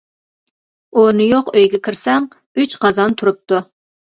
ئورنى 1.01 1.27
يوق 1.33 1.53
ئۆيگە 1.61 1.81
كىرسەڭ، 1.89 2.27
ئۈچ 2.63 2.77
قازان 2.87 3.15
تۇرۇپتۇ. 3.21 3.63